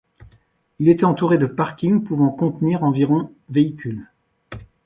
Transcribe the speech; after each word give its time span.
Il 0.79 0.89
était 0.89 1.03
entouré 1.05 1.37
de 1.37 1.45
parkings 1.45 2.03
pouvant 2.03 2.31
contenir 2.31 2.81
environ 2.83 3.31
véhicules. 3.51 4.09